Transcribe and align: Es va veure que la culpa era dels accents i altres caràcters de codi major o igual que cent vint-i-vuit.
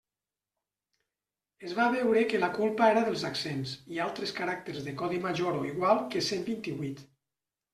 Es 1.67 1.75
va 1.79 1.85
veure 1.95 2.23
que 2.31 2.39
la 2.43 2.49
culpa 2.55 2.87
era 2.95 3.05
dels 3.09 3.27
accents 3.31 3.75
i 3.97 4.01
altres 4.09 4.33
caràcters 4.41 4.81
de 4.89 4.97
codi 5.03 5.21
major 5.27 5.61
o 5.61 5.63
igual 5.75 6.03
que 6.15 6.25
cent 6.31 6.45
vint-i-vuit. 6.49 7.07